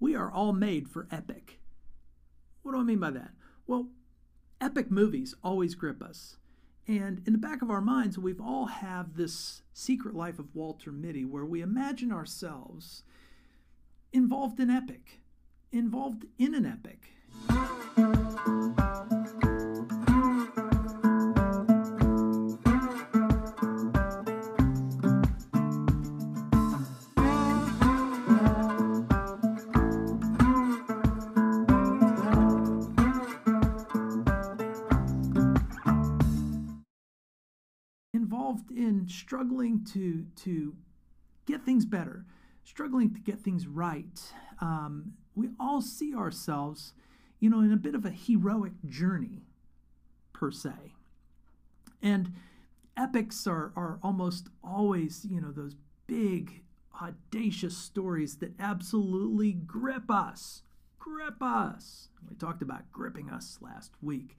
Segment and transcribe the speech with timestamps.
[0.00, 1.60] we are all made for epic.
[2.62, 3.30] What do I mean by that?
[3.66, 3.88] Well,
[4.60, 6.36] epic movies always grip us.
[6.86, 10.90] And in the back of our minds, we've all have this secret life of Walter
[10.90, 13.02] Mitty where we imagine ourselves
[14.12, 15.20] involved in epic,
[15.70, 17.10] involved in an epic.
[39.08, 40.74] Struggling to to
[41.46, 42.24] get things better,
[42.64, 44.20] struggling to get things right.
[44.60, 46.92] Um, we all see ourselves,
[47.40, 49.42] you know, in a bit of a heroic journey,
[50.32, 50.94] per se.
[52.02, 52.32] And
[52.96, 56.62] epics are are almost always, you know, those big,
[57.00, 60.62] audacious stories that absolutely grip us,
[60.98, 62.08] grip us.
[62.28, 64.36] We talked about gripping us last week.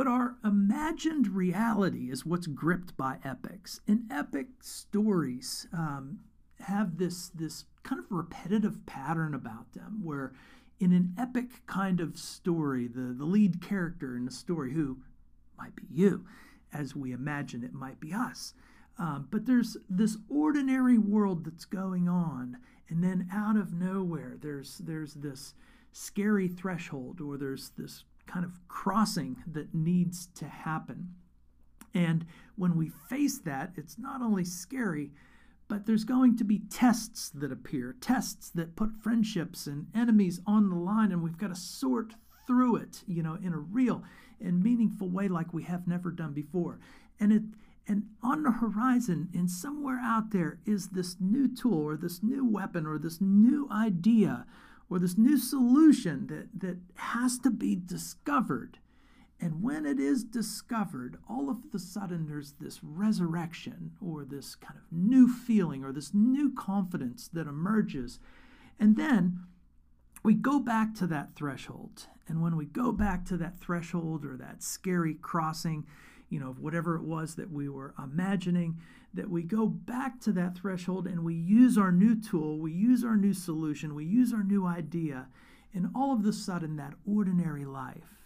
[0.00, 3.82] But our imagined reality is what's gripped by epics.
[3.86, 6.20] And epic stories um,
[6.60, 10.32] have this, this kind of repetitive pattern about them where
[10.78, 15.00] in an epic kind of story, the, the lead character in the story, who
[15.58, 16.24] might be you,
[16.72, 18.54] as we imagine it might be us,
[18.98, 22.56] um, but there's this ordinary world that's going on,
[22.88, 25.52] and then out of nowhere, there's there's this
[25.92, 31.14] scary threshold, or there's this kind of crossing that needs to happen.
[31.92, 32.24] And
[32.56, 35.10] when we face that, it's not only scary,
[35.68, 40.68] but there's going to be tests that appear, tests that put friendships and enemies on
[40.68, 42.14] the line, and we've got to sort
[42.46, 44.02] through it, you know, in a real
[44.40, 46.78] and meaningful way like we have never done before.
[47.18, 47.42] And it
[47.86, 52.44] and on the horizon and somewhere out there is this new tool or this new
[52.44, 54.46] weapon or this new idea
[54.90, 58.78] or this new solution that, that has to be discovered.
[59.40, 64.76] And when it is discovered, all of the sudden there's this resurrection or this kind
[64.76, 68.18] of new feeling or this new confidence that emerges.
[68.78, 69.44] And then
[70.22, 72.06] we go back to that threshold.
[72.28, 75.86] And when we go back to that threshold or that scary crossing,
[76.28, 78.78] you know, of whatever it was that we were imagining,
[79.12, 83.04] that we go back to that threshold and we use our new tool, we use
[83.04, 85.28] our new solution, we use our new idea,
[85.74, 88.18] and all of a sudden that ordinary life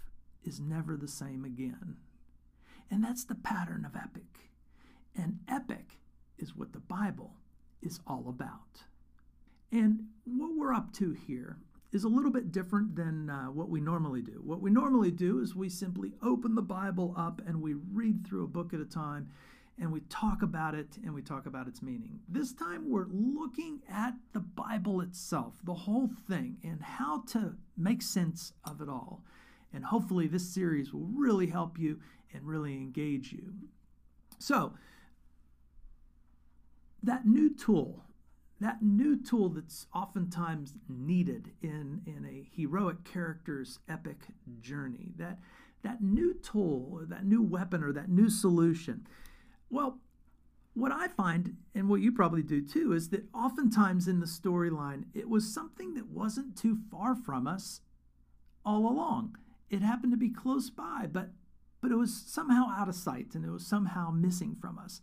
[0.44, 1.96] is never the same again.
[2.90, 4.50] And that's the pattern of epic.
[5.16, 5.98] And epic
[6.38, 7.32] is what the Bible
[7.82, 8.84] is all about.
[9.72, 11.58] And what we're up to here
[11.92, 14.40] is a little bit different than uh, what we normally do.
[14.44, 18.44] What we normally do is we simply open the Bible up and we read through
[18.44, 19.28] a book at a time
[19.78, 22.20] and we talk about it and we talk about its meaning.
[22.28, 28.02] This time we're looking at the Bible itself, the whole thing, and how to make
[28.02, 29.24] sense of it all.
[29.72, 31.98] And hopefully, this series will really help you
[32.32, 33.52] and really engage you.
[34.38, 34.74] So,
[37.02, 38.04] that new tool
[38.60, 44.28] that new tool that's oftentimes needed in, in a heroic character's epic
[44.60, 45.38] journey, that,
[45.82, 49.06] that new tool, or that new weapon, or that new solution.
[49.74, 49.98] Well,
[50.74, 55.06] what I find, and what you probably do too, is that oftentimes in the storyline,
[55.14, 57.80] it was something that wasn't too far from us
[58.64, 59.36] all along.
[59.70, 61.30] It happened to be close by, but
[61.80, 65.02] but it was somehow out of sight and it was somehow missing from us.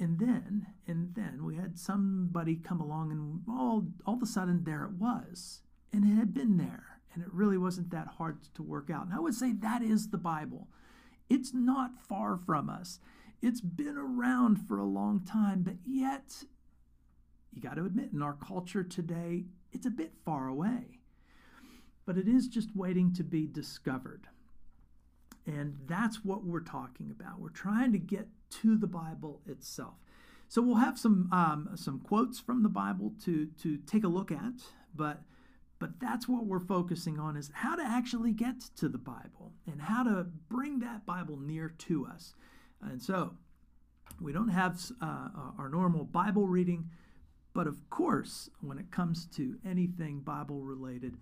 [0.00, 4.64] And then, and then we had somebody come along, and all, all of a sudden,
[4.64, 5.62] there it was.
[5.92, 9.06] And it had been there, and it really wasn't that hard to work out.
[9.06, 10.68] And I would say that is the Bible.
[11.30, 13.00] It's not far from us,
[13.42, 16.44] it's been around for a long time, but yet,
[17.52, 21.00] you got to admit, in our culture today, it's a bit far away.
[22.04, 24.28] But it is just waiting to be discovered.
[25.46, 27.40] And that's what we're talking about.
[27.40, 28.28] We're trying to get
[28.62, 29.94] to the Bible itself.
[30.48, 34.32] So we'll have some um, some quotes from the Bible to to take a look
[34.32, 34.62] at,
[34.94, 35.22] but
[35.78, 39.82] but that's what we're focusing on is how to actually get to the Bible and
[39.82, 42.34] how to bring that Bible near to us.
[42.82, 43.34] And so
[44.20, 45.28] we don't have uh,
[45.58, 46.90] our normal Bible reading,
[47.54, 51.16] but of course, when it comes to anything Bible related,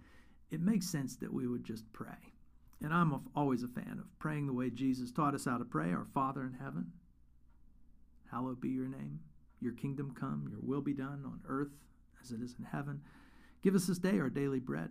[0.50, 2.34] it makes sense that we would just pray.
[2.82, 5.92] And I'm always a fan of praying the way Jesus taught us how to pray
[5.92, 6.92] Our Father in heaven,
[8.30, 9.20] hallowed be your name.
[9.60, 11.72] Your kingdom come, your will be done on earth
[12.22, 13.00] as it is in heaven.
[13.62, 14.90] Give us this day our daily bread.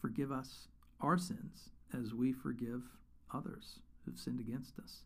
[0.00, 0.68] Forgive us
[1.00, 2.82] our sins as we forgive
[3.32, 5.02] others who've sinned against us.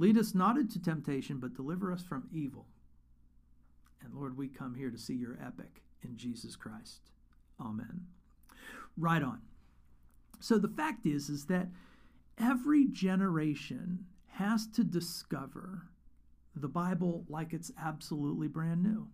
[0.00, 2.64] Lead us not into temptation, but deliver us from evil.
[4.02, 7.10] And Lord, we come here to see your epic in Jesus Christ.
[7.60, 8.06] Amen.
[8.96, 9.42] Right on.
[10.40, 11.68] So the fact is is that
[12.38, 15.82] every generation has to discover
[16.56, 19.06] the Bible like it's absolutely brand new.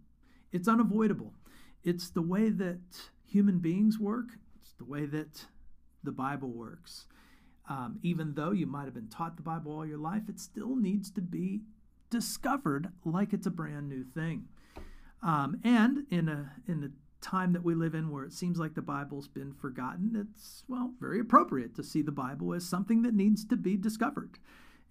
[0.53, 1.35] It's unavoidable.
[1.83, 2.79] It's the way that
[3.25, 4.29] human beings work,
[4.61, 5.47] it's the way that
[6.05, 7.07] the Bible works.
[7.69, 10.77] Um, even though you might have been taught the Bible all your life, it still
[10.77, 11.63] needs to be
[12.11, 14.45] discovered like it's a brand new thing.
[15.23, 18.75] Um, and in a in the time that we live in where it seems like
[18.75, 23.15] the Bible's been forgotten, it's well very appropriate to see the Bible as something that
[23.15, 24.39] needs to be discovered.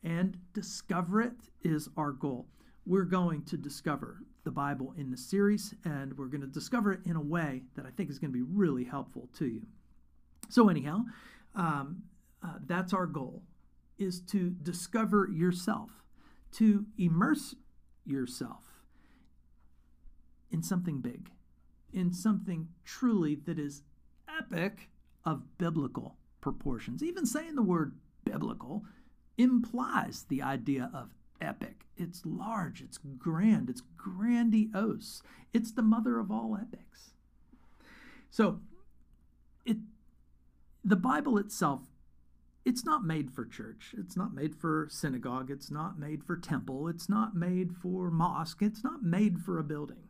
[0.04, 2.48] And discover it is our goal.
[2.86, 7.00] We're going to discover the Bible in the series, and we're going to discover it
[7.06, 9.64] in a way that I think is going to be really helpful to you.
[10.50, 11.06] So, anyhow,
[11.56, 12.04] um,
[12.46, 13.42] uh, that's our goal
[13.98, 15.90] is to discover yourself,
[16.52, 17.56] to immerse
[18.06, 18.64] yourself
[20.52, 21.32] in something big,
[21.92, 23.82] in something truly that is
[24.40, 24.90] epic
[25.24, 27.02] of biblical proportions.
[27.02, 27.94] Even saying the word
[28.24, 28.84] biblical
[29.38, 31.10] implies the idea of
[31.42, 31.86] epic.
[31.98, 35.22] It's large, it's grand, it's grandiose.
[35.54, 37.12] It's the mother of all epics.
[38.30, 38.60] So,
[39.66, 39.78] it
[40.84, 41.82] the Bible itself
[42.66, 43.94] it's not made for church.
[43.96, 45.52] It's not made for synagogue.
[45.52, 46.88] It's not made for temple.
[46.88, 48.64] It's not made for mosque.
[48.64, 50.10] It's not made for a building.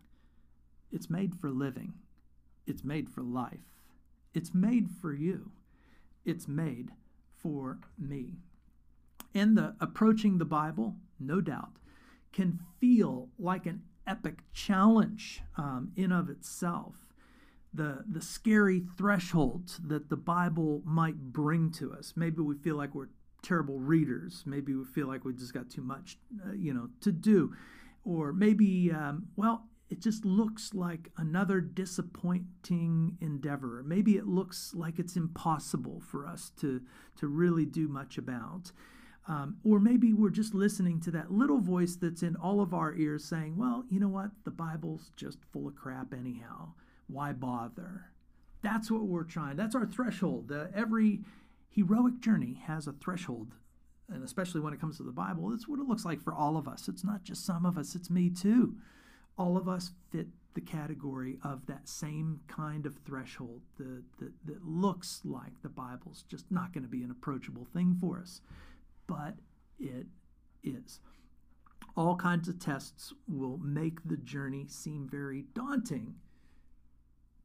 [0.91, 1.93] It's made for living.
[2.65, 3.59] It's made for life.
[4.33, 5.51] It's made for you.
[6.23, 6.91] It's made
[7.37, 8.37] for me.
[9.33, 11.73] And the approaching the Bible, no doubt,
[12.31, 17.04] can feel like an epic challenge um, in of itself
[17.75, 22.13] the the scary thresholds that the Bible might bring to us.
[22.15, 23.09] Maybe we feel like we're
[23.41, 24.43] terrible readers.
[24.45, 27.53] Maybe we feel like we just got too much, uh, you know, to do,
[28.03, 33.83] or maybe um, well, it just looks like another disappointing endeavor.
[33.85, 36.81] Maybe it looks like it's impossible for us to
[37.17, 38.71] to really do much about.
[39.27, 42.93] Um, or maybe we're just listening to that little voice that's in all of our
[42.93, 44.29] ears saying, well, you know what?
[44.43, 46.73] The Bible's just full of crap anyhow
[47.07, 48.05] why bother?
[48.61, 49.57] That's what we're trying.
[49.57, 50.51] That's our threshold.
[50.51, 51.21] Uh, every
[51.69, 53.53] heroic journey has a threshold,
[54.09, 56.57] and especially when it comes to the Bible, that's what it looks like for all
[56.57, 56.87] of us.
[56.87, 58.75] It's not just some of us, it's me too.
[59.37, 64.65] All of us fit the category of that same kind of threshold that, that, that
[64.65, 68.41] looks like the Bible's just not going to be an approachable thing for us.
[69.05, 69.35] But
[69.79, 70.07] it
[70.63, 71.01] is.
[71.97, 76.15] All kinds of tests will make the journey seem very daunting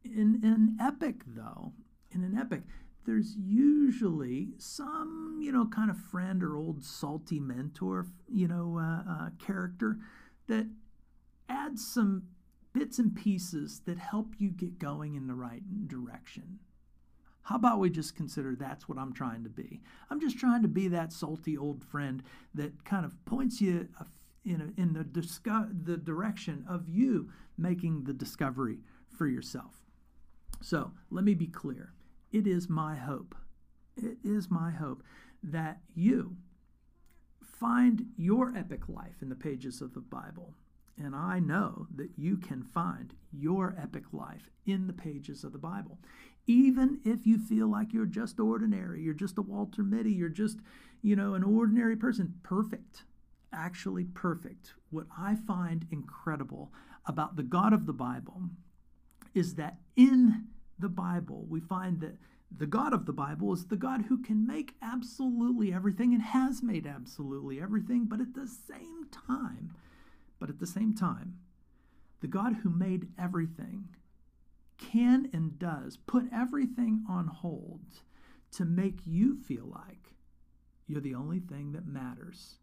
[0.04, 1.72] in an epic, though,
[2.12, 2.62] in an epic,
[3.06, 9.10] there's usually some, you know, kind of friend or old salty mentor, you know, uh,
[9.10, 9.98] uh, character
[10.46, 10.66] that
[11.48, 12.24] adds some
[12.72, 16.60] bits and pieces that help you get going in the right direction.
[17.42, 19.80] How about we just consider that's what I'm trying to be?
[20.08, 22.22] I'm just trying to be that salty old friend
[22.54, 23.88] that kind of points you
[24.44, 29.74] in, a, in the, disco- the direction of you making the discovery for yourself.
[30.60, 31.92] So let me be clear.
[32.32, 33.34] It is my hope,
[33.96, 35.02] it is my hope
[35.42, 36.36] that you
[37.40, 40.54] find your epic life in the pages of the Bible.
[40.96, 45.58] And I know that you can find your epic life in the pages of the
[45.58, 45.98] Bible.
[46.46, 50.58] Even if you feel like you're just ordinary, you're just a Walter Mitty, you're just,
[51.02, 53.04] you know, an ordinary person, perfect,
[53.52, 54.74] actually perfect.
[54.90, 56.72] What I find incredible
[57.06, 58.42] about the God of the Bible
[59.34, 60.44] is that in
[60.78, 62.16] the Bible, we find that
[62.56, 66.62] the God of the Bible is the God who can make absolutely everything and has
[66.62, 69.70] made absolutely everything, but at the same time,
[70.38, 71.38] but at the same time,
[72.20, 73.88] the God who made everything
[74.78, 77.80] can and does put everything on hold
[78.52, 80.14] to make you feel like
[80.86, 82.56] you're the only thing that matters.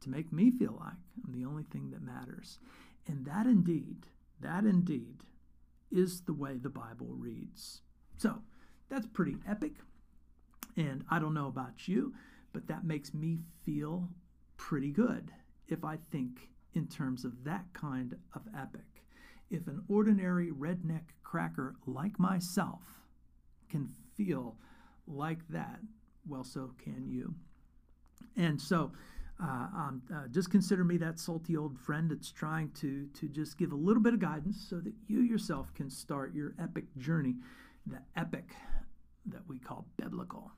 [0.00, 2.58] To make me feel like I'm the only thing that matters.
[3.06, 4.06] And that indeed,
[4.40, 5.24] that indeed
[5.94, 7.80] is the way the Bible reads.
[8.18, 8.42] So
[8.90, 9.72] that's pretty epic.
[10.76, 12.12] And I don't know about you,
[12.52, 14.08] but that makes me feel
[14.56, 15.30] pretty good
[15.68, 19.04] if I think in terms of that kind of epic.
[19.50, 22.82] If an ordinary redneck cracker like myself
[23.68, 24.56] can feel
[25.06, 25.78] like that,
[26.26, 27.34] well, so can you.
[28.36, 28.90] And so
[29.42, 33.58] uh, um, uh, just consider me that salty old friend that's trying to to just
[33.58, 37.34] give a little bit of guidance so that you yourself can start your epic journey,
[37.86, 38.50] the epic
[39.26, 40.52] that we call biblical.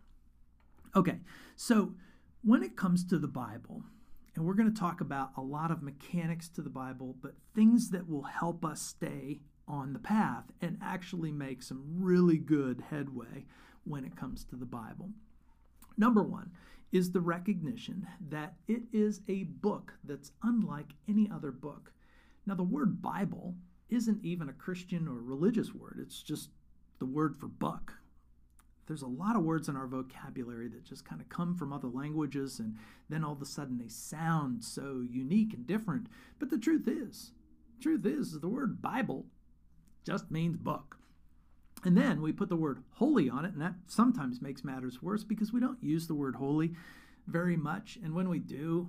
[0.95, 1.21] Okay,
[1.57, 1.95] so
[2.43, 3.83] when it comes to the Bible,
[4.35, 7.91] and we're going to talk about a lot of mechanics to the Bible, but things
[7.91, 13.47] that will help us stay on the path and actually make some really good headway
[13.85, 15.11] when it comes to the Bible.
[15.97, 16.51] Number one
[16.93, 21.93] is the recognition that it is a book that's unlike any other book.
[22.47, 23.55] Now, the word Bible
[23.89, 26.51] isn't even a Christian or religious word, it's just
[26.99, 27.95] the word for book.
[28.87, 31.89] There's a lot of words in our vocabulary that just kind of come from other
[31.89, 32.77] languages and
[33.09, 36.07] then all of a sudden they sound so unique and different.
[36.39, 37.33] But the truth is,
[37.81, 39.27] truth is, the word Bible
[40.05, 40.96] just means book.
[41.87, 45.23] And then we put the word holy on it, and that sometimes makes matters worse
[45.23, 46.73] because we don't use the word holy
[47.29, 47.97] very much.
[48.03, 48.89] And when we do,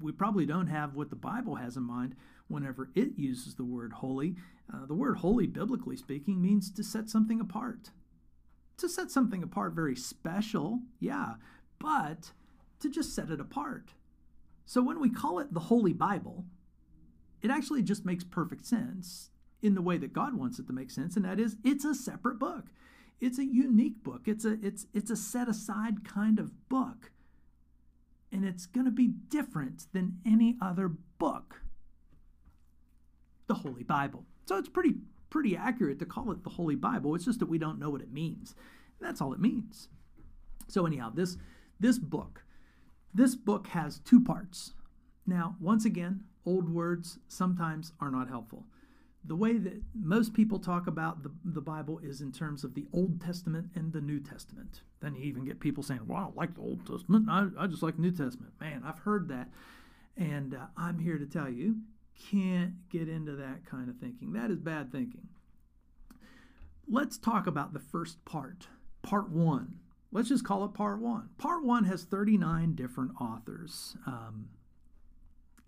[0.00, 2.16] we probably don't have what the Bible has in mind
[2.48, 4.36] whenever it uses the word holy.
[4.72, 7.90] Uh, the word holy, biblically speaking, means to set something apart.
[8.78, 11.34] To set something apart very special, yeah,
[11.78, 12.32] but
[12.80, 13.90] to just set it apart.
[14.64, 16.46] So when we call it the Holy Bible,
[17.42, 19.31] it actually just makes perfect sense
[19.62, 21.94] in the way that God wants it to make sense, and that is it's a
[21.94, 22.66] separate book.
[23.20, 24.22] It's a unique book.
[24.26, 27.12] It's a it's it's a set aside kind of book.
[28.32, 31.62] And it's going to be different than any other book.
[33.46, 34.24] The Holy Bible.
[34.46, 34.96] So it's pretty
[35.30, 37.14] pretty accurate to call it the Holy Bible.
[37.14, 38.54] It's just that we don't know what it means.
[39.00, 39.88] That's all it means.
[40.66, 41.36] So anyhow, this
[41.78, 42.42] this book
[43.14, 44.72] this book has two parts.
[45.26, 48.64] Now, once again, old words sometimes are not helpful
[49.24, 52.86] the way that most people talk about the, the Bible is in terms of the
[52.92, 54.80] Old Testament and the New Testament.
[55.00, 57.28] Then you even get people saying, well, I like the Old Testament.
[57.30, 58.52] I, I just like the New Testament.
[58.60, 59.48] Man, I've heard that.
[60.16, 61.76] And uh, I'm here to tell you,
[62.30, 64.32] can't get into that kind of thinking.
[64.32, 65.28] That is bad thinking.
[66.88, 68.66] Let's talk about the first part,
[69.02, 69.76] part one.
[70.10, 71.30] Let's just call it part one.
[71.38, 73.96] Part one has 39 different authors.
[74.06, 74.48] Um,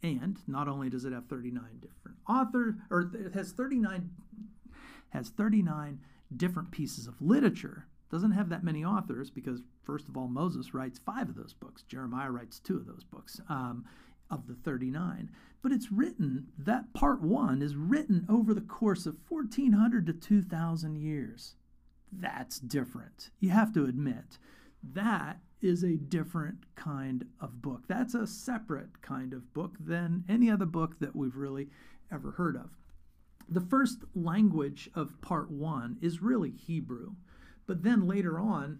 [0.05, 4.11] and not only does it have 39 different authors, or it has 39
[5.11, 6.01] has 39
[6.37, 7.87] different pieces of literature.
[8.11, 11.83] Doesn't have that many authors because first of all, Moses writes five of those books.
[11.83, 13.85] Jeremiah writes two of those books um,
[14.31, 15.31] of the 39.
[15.63, 20.97] But it's written that part one is written over the course of 1400 to 2000
[20.97, 21.55] years.
[22.13, 23.31] That's different.
[23.41, 24.39] You have to admit
[24.83, 27.83] that is a different kind of book.
[27.89, 31.69] That's a separate kind of book than any other book that we've really
[32.13, 32.71] ever heard of.
[33.49, 37.15] The first language of part one is really Hebrew,
[37.67, 38.79] but then later on,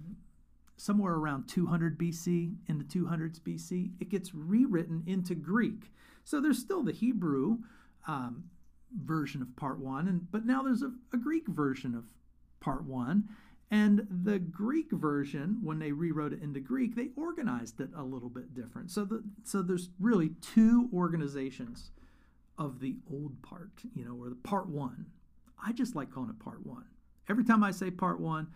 [0.77, 5.93] somewhere around 200 BC, in the 200s BC, it gets rewritten into Greek.
[6.25, 7.59] So there's still the Hebrew
[8.07, 8.45] um,
[8.95, 12.05] version of part one, and but now there's a, a Greek version of
[12.61, 13.29] part one.
[13.71, 18.29] And the Greek version, when they rewrote it into Greek, they organized it a little
[18.29, 18.91] bit different.
[18.91, 21.91] So, the, so there's really two organizations
[22.59, 25.07] of the old part, you know, or the part one.
[25.65, 26.85] I just like calling it part one.
[27.29, 28.49] Every time I say part one,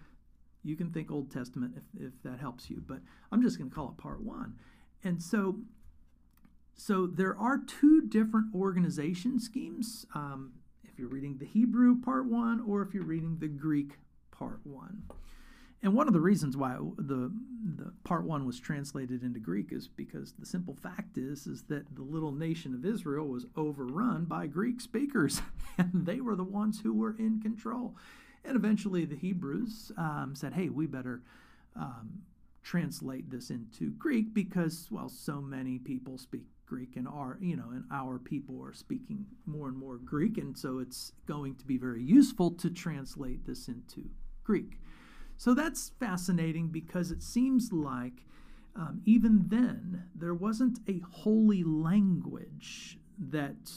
[0.63, 2.99] you can think Old Testament if, if that helps you, but
[3.33, 4.55] I'm just going to call it part one.
[5.03, 5.61] And so,
[6.75, 10.07] so there are two different organization schemes.
[10.15, 10.53] Um,
[10.85, 13.95] if you're reading the Hebrew part one, or if you're reading the Greek
[14.39, 15.03] part one.
[15.83, 17.33] And one of the reasons why the,
[17.77, 21.95] the part one was translated into Greek is because the simple fact is is that
[21.95, 25.41] the little nation of Israel was overrun by Greek speakers,
[25.79, 27.95] and they were the ones who were in control.
[28.45, 31.23] And eventually, the Hebrews um, said, "Hey, we better
[31.77, 32.23] um,
[32.63, 37.71] translate this into Greek because, well, so many people speak Greek, and our you know,
[37.71, 41.77] and our people are speaking more and more Greek, and so it's going to be
[41.77, 44.11] very useful to translate this into
[44.49, 44.79] Greek.
[45.37, 48.25] So that's fascinating because it seems like
[48.75, 53.71] um, even then there wasn't a holy language that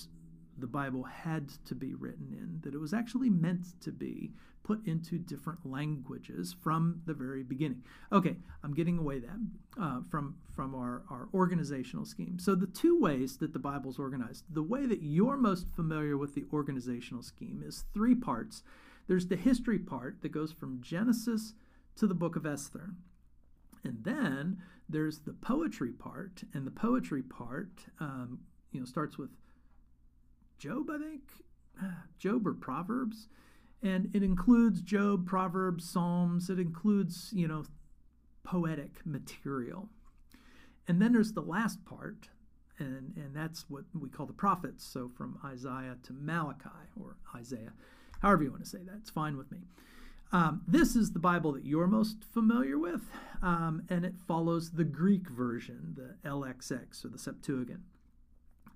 [0.58, 4.32] the Bible had to be written in, that it was actually meant to be
[4.64, 7.84] put into different languages from the very beginning.
[8.14, 9.40] Okay, I'm getting away that
[9.78, 12.40] uh, from from our, our organizational scheme.
[12.40, 16.34] So the two ways that the Bible's organized, the way that you're most familiar with
[16.34, 18.64] the organizational scheme is three parts
[19.12, 21.54] there's the history part that goes from Genesis
[21.98, 22.92] to the book of Esther.
[23.84, 28.40] And then there's the poetry part, and the poetry part, um,
[28.72, 29.32] you know, starts with
[30.58, 31.24] Job, I think,
[32.20, 33.28] Job or Proverbs,
[33.84, 36.50] and it includes Job, Proverbs, Psalms.
[36.50, 37.66] It includes, you know,
[38.46, 39.90] poetic material.
[40.88, 42.30] And then there's the last part,
[42.80, 44.86] and and that's what we call the prophets.
[44.86, 47.74] So from Isaiah to Malachi or Isaiah
[48.22, 48.96] however you want to say that.
[48.98, 49.60] It's fine with me.
[50.32, 53.02] Um, this is the Bible that you're most familiar with,
[53.42, 57.82] um, and it follows the Greek version, the LXX or the Septuagint.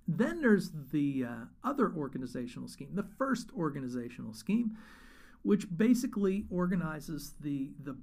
[0.07, 4.77] then there's the uh, other organizational scheme, the first organizational scheme,
[5.43, 7.95] which basically organizes the the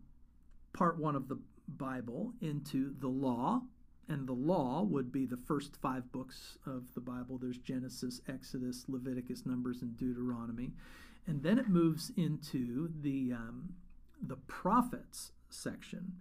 [0.73, 3.63] part one of the Bible into the law,
[4.09, 7.39] and the law would be the first five books of the Bible.
[7.39, 10.73] There's Genesis, Exodus, Leviticus, Numbers, and Deuteronomy,
[11.27, 13.75] and then it moves into the um,
[14.21, 16.15] the prophets section,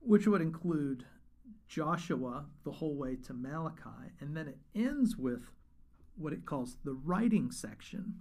[0.00, 1.04] which would include
[1.68, 5.42] Joshua the whole way to Malachi, and then it ends with
[6.16, 8.14] what it calls the writing section.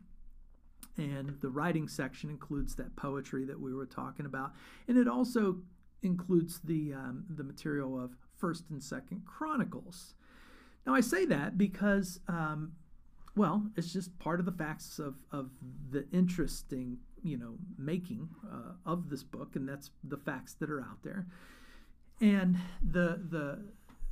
[0.97, 4.51] And the writing section includes that poetry that we were talking about,
[4.87, 5.57] and it also
[6.03, 10.15] includes the um, the material of First and Second Chronicles.
[10.85, 12.73] Now I say that because, um,
[13.35, 15.51] well, it's just part of the facts of of
[15.91, 20.81] the interesting, you know, making uh, of this book, and that's the facts that are
[20.81, 21.25] out there.
[22.21, 23.59] And the the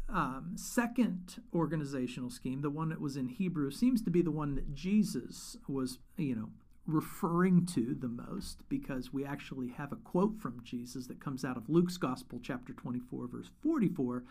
[0.10, 4.56] um, second organizational scheme, the one that was in Hebrew, seems to be the one
[4.56, 6.50] that Jesus was, you know,
[6.86, 11.58] referring to the most because we actually have a quote from Jesus that comes out
[11.58, 14.24] of Luke's Gospel, chapter 24, verse 44,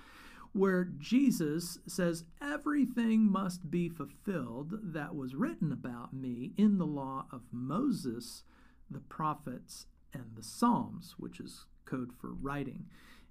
[0.53, 7.27] where Jesus says, Everything must be fulfilled that was written about me in the law
[7.33, 8.43] of Moses,
[8.91, 12.87] the prophets, and the Psalms, which is code for writing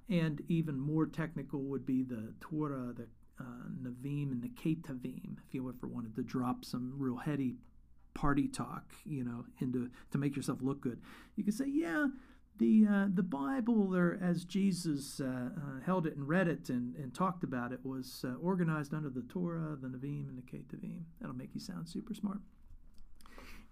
[0.10, 3.08] and even more technical would be the Torah, the
[3.40, 5.38] uh, Navim, and the Ketavim.
[5.48, 7.56] If you ever wanted to drop some real heady
[8.16, 11.00] party talk, you know, into to make yourself look good,
[11.36, 12.08] you could say, yeah,
[12.60, 16.96] the uh, the Bible, or as Jesus uh, uh, held it and read it and,
[16.96, 21.02] and talked about it, was uh, organized under the Torah, the Navim, and the Ketavim.
[21.20, 22.40] That'll make you sound super smart.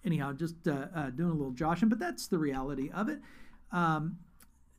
[0.06, 3.20] Anyhow, just uh, uh, doing a little joshing, but that's the reality of it.
[3.72, 4.17] Um,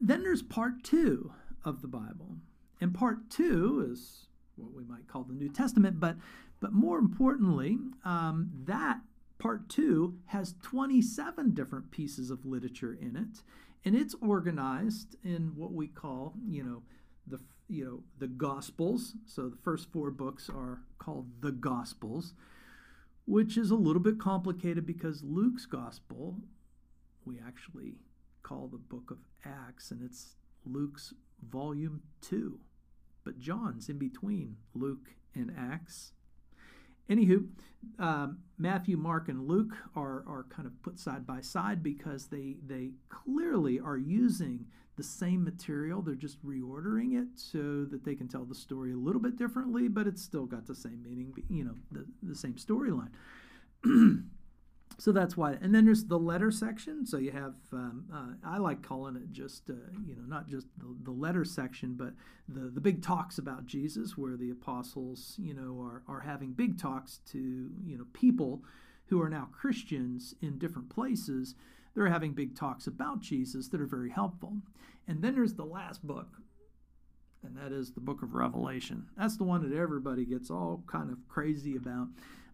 [0.01, 1.33] then there's part two
[1.65, 2.37] of the Bible.
[2.81, 6.17] And part two is what we might call the New Testament, but
[6.61, 8.99] but more importantly, um, that
[9.39, 13.43] part two has 27 different pieces of literature in it,
[13.85, 16.83] and it's organized in what we call, you know,
[17.27, 19.15] the you know the Gospels.
[19.27, 22.35] So the first four books are called the Gospels,
[23.27, 26.37] which is a little bit complicated because Luke's Gospel
[27.29, 27.97] we actually
[28.43, 32.59] call the book of Acts, and it's Luke's volume 2.
[33.23, 36.13] But John's in between Luke and Acts.
[37.11, 37.47] Anywho,
[37.99, 42.57] um, Matthew, Mark, and Luke are, are kind of put side by side because they,
[42.67, 44.67] they clearly are using
[44.97, 46.03] the same material.
[46.03, 49.89] They're just reordering it so that they can tell the story a little bit differently,
[49.89, 53.11] but it's still got the same meaning, you know, the, the same storyline.
[54.99, 57.07] so that's why and then there's the letter section.
[57.07, 59.75] So you have um, uh, i like calling it just uh,
[60.07, 62.13] you know not just the, the letter section but
[62.49, 66.81] the, the big talks about jesus where the apostles you know are, are having big
[66.81, 67.39] talks to
[67.87, 68.63] you know people
[69.07, 71.55] who are now christians in different places.
[71.95, 74.59] They're having big talks about jesus that are very helpful.
[75.07, 76.29] And then there's the last book
[77.45, 79.07] and that is the book of revelation.
[79.17, 82.09] That's the one that everybody gets all kind of crazy about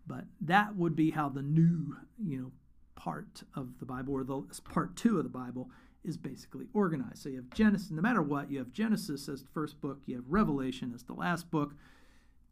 [0.07, 2.53] but that would be how the new, you know,
[2.97, 5.71] part of the Bible or the part two of the Bible
[6.05, 7.19] is basically organized.
[7.19, 10.17] So you have Genesis, no matter what, you have Genesis as the first book, you
[10.17, 11.75] have Revelation as the last book,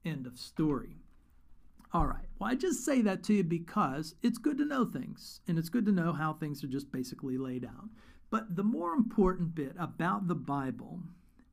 [0.05, 0.97] end of story.
[1.93, 2.25] All right.
[2.39, 5.69] Well, I just say that to you because it's good to know things and it's
[5.69, 7.91] good to know how things are just basically laid out.
[8.31, 11.01] But the more important bit about the Bible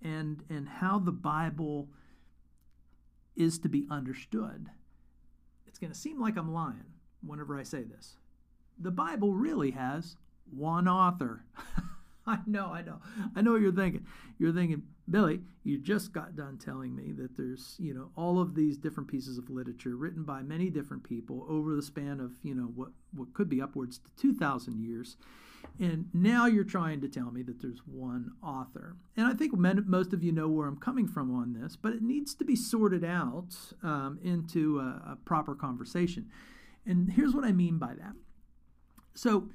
[0.02, 1.90] and and how the Bible
[3.36, 4.70] is to be understood
[5.80, 6.84] it's going to seem like I'm lying
[7.26, 8.18] whenever I say this.
[8.78, 10.18] The Bible really has
[10.54, 11.46] one author.
[12.28, 13.00] I know, I know.
[13.34, 14.06] I know what you're thinking.
[14.40, 18.56] You're thinking, Billy, you just got done telling me that there's, you know, all of
[18.56, 22.54] these different pieces of literature written by many different people over the span of, you
[22.54, 25.16] know, what, what could be upwards to 2,000 years.
[25.80, 28.98] And now you're trying to tell me that there's one author.
[29.16, 32.02] And I think most of you know where I'm coming from on this, but it
[32.02, 36.30] needs to be sorted out um, into a, a proper conversation.
[36.86, 38.14] And here's what I mean by that.
[39.14, 39.50] So,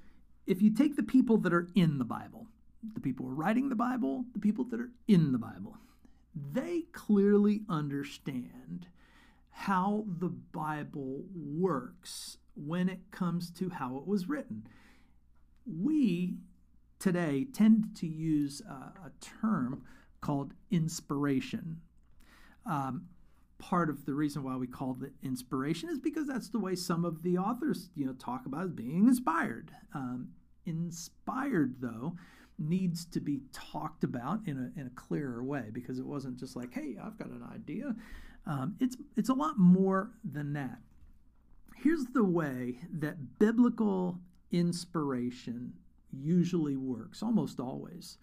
[0.46, 2.48] if you take the people that are in the Bible,
[2.92, 5.78] the people who are writing the Bible, the people that are in the Bible,
[6.34, 8.88] they clearly understand
[9.50, 14.66] how the Bible works when it comes to how it was written
[15.66, 16.36] we
[16.98, 19.82] today tend to use a, term
[20.20, 21.80] called inspiration.
[22.66, 23.06] Um,
[23.58, 27.04] part of the reason why we call it inspiration is because that's the way some
[27.04, 29.70] of the authors, you know, talk about being inspired.
[29.94, 30.28] Um,
[30.66, 32.16] inspired, though,
[32.58, 36.56] needs to be talked about in a, in a clearer way because it wasn't just
[36.56, 37.94] like, hey, I've got an idea.
[38.46, 40.78] Um, it's it's a lot more than that.
[41.76, 44.20] Here's the way that biblical
[44.54, 45.74] inspiration
[46.12, 48.18] usually works, almost always.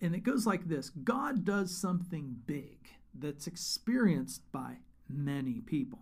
[0.00, 6.00] And it goes like this God does something big that's experienced by many people.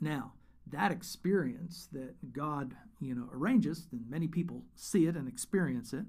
[0.00, 0.34] Now,
[0.66, 6.04] that experience that God, you know, arranges, and many people see it and experience it,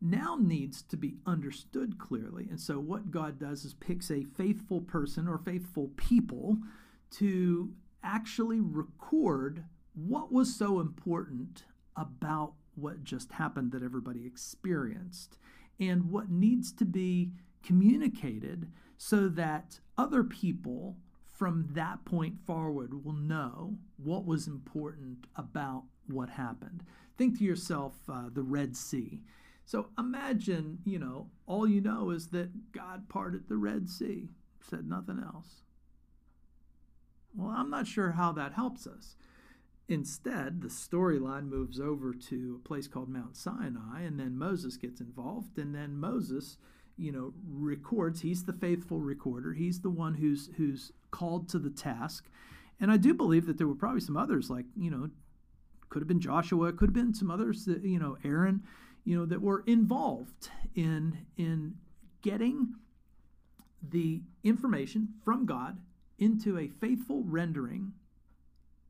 [0.00, 2.46] now needs to be understood clearly.
[2.50, 6.58] And so what God does is picks a faithful person or faithful people
[7.12, 9.64] to actually record
[9.96, 11.64] what was so important
[11.96, 15.38] about what just happened that everybody experienced
[15.80, 17.32] and what needs to be
[17.62, 20.96] communicated so that other people
[21.36, 26.82] from that point forward will know what was important about what happened.
[27.16, 29.22] Think to yourself uh, the Red Sea.
[29.64, 34.28] So imagine, you know, all you know is that God parted the Red Sea,
[34.60, 35.62] said nothing else.
[37.34, 39.16] Well, I'm not sure how that helps us.
[39.88, 45.00] Instead, the storyline moves over to a place called Mount Sinai, and then Moses gets
[45.00, 46.58] involved, and then Moses,
[46.96, 48.20] you know, records.
[48.20, 49.52] He's the faithful recorder.
[49.52, 52.28] He's the one who's who's called to the task.
[52.80, 55.08] And I do believe that there were probably some others, like you know,
[55.88, 58.64] could have been Joshua, could have been some others that you know, Aaron,
[59.04, 61.74] you know, that were involved in in
[62.22, 62.74] getting
[63.88, 65.78] the information from God
[66.18, 67.92] into a faithful rendering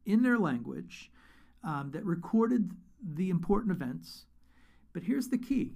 [0.06, 1.10] in their language
[1.62, 2.70] um, that recorded
[3.02, 4.26] the important events.
[4.92, 5.74] But here's the key.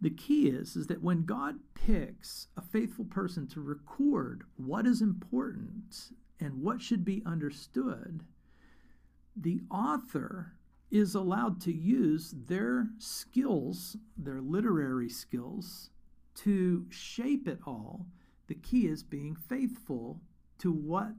[0.00, 5.02] The key is, is that when God picks a faithful person to record what is
[5.02, 8.24] important and what should be understood,
[9.36, 10.54] the author
[10.90, 15.90] is allowed to use their skills, their literary skills,
[16.34, 18.06] to shape it all.
[18.48, 20.20] The key is being faithful
[20.58, 21.12] to what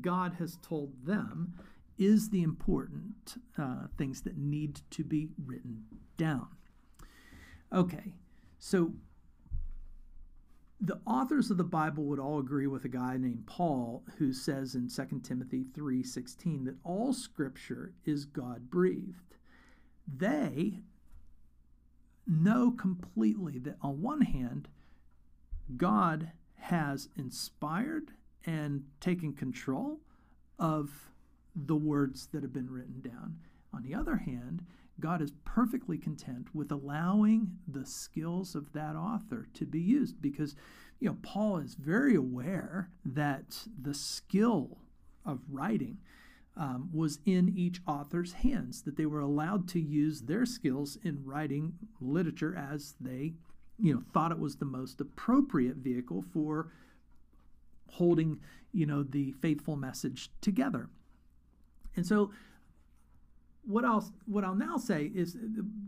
[0.00, 1.54] God has told them
[1.98, 5.84] is the important uh, things that need to be written
[6.16, 6.48] down.
[7.72, 8.14] Okay,
[8.58, 8.92] so
[10.80, 14.74] the authors of the Bible would all agree with a guy named Paul who says
[14.74, 19.36] in 2 Timothy 3:16 that all scripture is God-breathed.
[20.06, 20.82] They
[22.26, 24.68] know completely that on one hand
[25.76, 28.12] God has inspired
[28.48, 30.00] and taking control
[30.58, 31.10] of
[31.54, 33.36] the words that have been written down.
[33.74, 34.64] On the other hand,
[34.98, 40.56] God is perfectly content with allowing the skills of that author to be used because
[40.98, 44.78] you know Paul is very aware that the skill
[45.26, 45.98] of writing
[46.56, 51.22] um, was in each author's hands that they were allowed to use their skills in
[51.22, 53.34] writing literature as they
[53.78, 56.72] you know thought it was the most appropriate vehicle for
[57.92, 58.40] holding
[58.72, 60.88] you know the faithful message together
[61.96, 62.30] and so
[63.68, 65.36] what I'll what I'll now say is,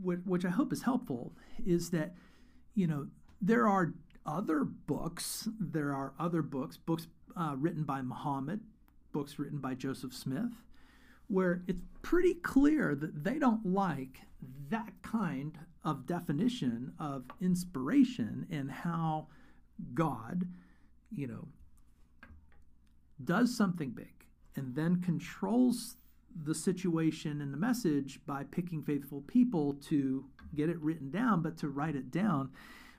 [0.03, 1.33] which I hope is helpful,
[1.65, 2.15] is that
[2.75, 3.07] you know
[3.41, 3.95] there are
[4.27, 5.49] other books.
[5.59, 8.61] There are other books, books uh, written by Muhammad,
[9.13, 10.53] books written by Joseph Smith,
[11.29, 14.21] where it's pretty clear that they don't like
[14.69, 19.29] that kind of definition of inspiration and how
[19.95, 20.47] God,
[21.11, 21.49] you know,
[23.25, 25.97] does something big and then controls
[26.45, 31.57] the situation and the message by picking faithful people to get it written down, but
[31.59, 32.51] to write it down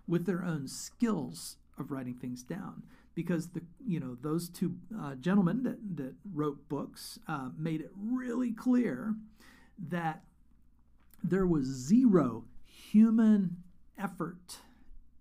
[0.07, 2.84] with their own skills of writing things down.
[3.13, 7.91] Because the you know those two uh, gentlemen that that wrote books uh, made it
[7.95, 9.15] really clear
[9.89, 10.23] that
[11.23, 13.57] there was zero human
[13.97, 14.60] effort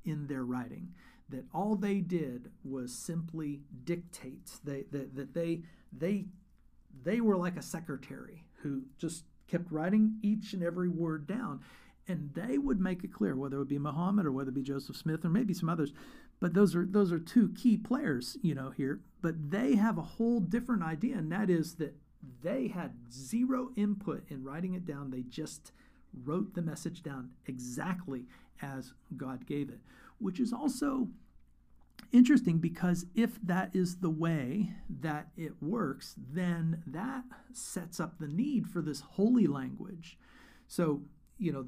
[0.04, 0.94] in their writing.
[1.30, 4.50] That all they did was simply dictate.
[4.64, 5.62] They that, that they
[5.92, 6.26] they
[7.02, 11.60] they were like a secretary who just kept writing each and every word down.
[12.08, 14.62] And they would make it clear whether it would be Muhammad or whether it be
[14.62, 15.92] Joseph Smith or maybe some others.
[16.40, 19.00] But those are those are two key players, you know, here.
[19.20, 21.94] But they have a whole different idea, and that is that
[22.42, 25.10] they had zero input in writing it down.
[25.10, 25.72] They just
[26.24, 28.24] wrote the message down exactly
[28.62, 29.80] as God gave it,
[30.20, 31.08] which is also
[32.12, 38.28] interesting because if that is the way that it works, then that sets up the
[38.28, 40.18] need for this holy language.
[40.66, 41.02] So,
[41.38, 41.66] you know,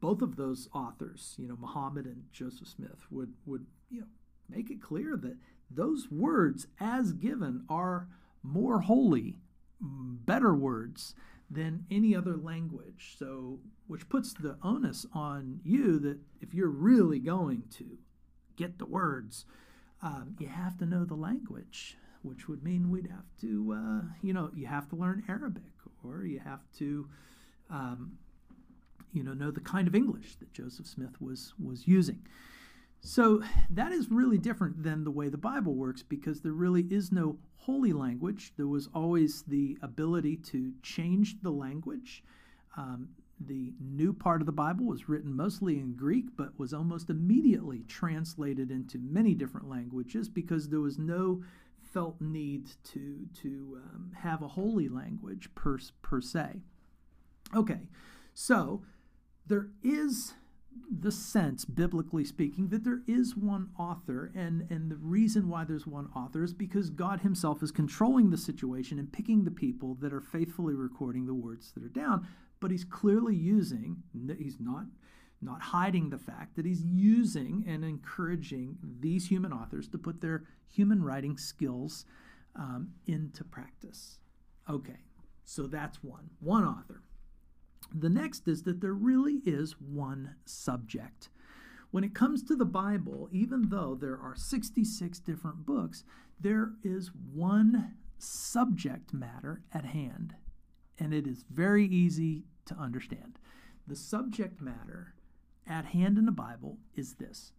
[0.00, 4.06] both of those authors, you know, Muhammad and Joseph Smith, would would you know
[4.48, 5.36] make it clear that
[5.70, 8.08] those words as given are
[8.42, 9.38] more holy,
[9.80, 11.14] better words
[11.50, 13.16] than any other language.
[13.18, 17.98] So, which puts the onus on you that if you're really going to
[18.56, 19.44] get the words
[20.00, 24.32] Um, you have to know the language, which would mean we'd have to, uh, you
[24.32, 25.72] know, you have to learn Arabic
[26.04, 27.08] or you have to,
[27.70, 28.18] um,
[29.12, 32.26] you know, know the kind of English that Joseph Smith was was using.
[33.00, 37.12] So that is really different than the way the Bible works because there really is
[37.12, 38.52] no holy language.
[38.56, 42.22] There was always the ability to change the language.
[42.76, 47.08] Um, the new part of the Bible was written mostly in Greek, but was almost
[47.08, 51.42] immediately translated into many different languages because there was no
[51.92, 56.60] felt need to, to um, have a holy language per, per se.
[57.54, 57.80] Okay,
[58.34, 58.82] so
[59.46, 60.34] there is
[60.90, 65.86] the sense, biblically speaking, that there is one author, and, and the reason why there's
[65.86, 70.12] one author is because God Himself is controlling the situation and picking the people that
[70.12, 72.26] are faithfully recording the words that are down.
[72.60, 74.02] But He's clearly using,
[74.38, 74.86] He's not
[75.40, 80.44] not hiding the fact that he's using and encouraging these human authors to put their
[80.66, 82.04] human writing skills
[82.56, 84.18] um, into practice.
[84.68, 84.98] Okay,
[85.44, 87.02] so that's one, one author.
[87.94, 91.30] The next is that there really is one subject.
[91.90, 96.04] When it comes to the Bible, even though there are 66 different books,
[96.38, 100.34] there is one subject matter at hand,
[100.98, 103.38] and it is very easy to understand.
[103.86, 105.14] The subject matter
[105.66, 107.52] at hand in the Bible is this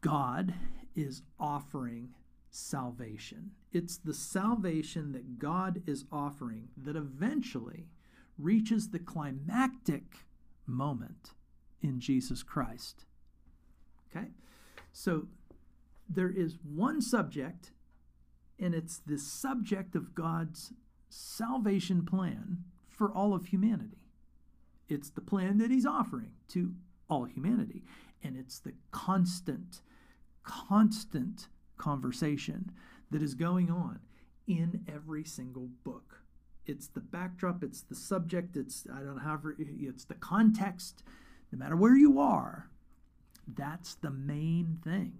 [0.00, 0.54] God
[0.94, 2.14] is offering
[2.50, 3.50] salvation.
[3.72, 7.88] It's the salvation that God is offering that eventually
[8.38, 10.26] reaches the climactic
[10.66, 11.30] moment
[11.82, 13.04] in Jesus Christ.
[14.10, 14.28] Okay?
[14.92, 15.28] So
[16.08, 17.72] there is one subject,
[18.58, 20.72] and it's the subject of God's
[21.08, 23.98] salvation plan for all of humanity.
[24.88, 26.74] It's the plan that He's offering to
[27.08, 27.82] all humanity.
[28.22, 29.80] And it's the constant,
[30.42, 32.70] constant conversation
[33.10, 34.00] that is going on
[34.46, 36.22] in every single book
[36.66, 41.02] it's the backdrop, it's the subject, it's I don't know however it's the context.
[41.52, 42.68] No matter where you are,
[43.46, 45.12] that's the main thing.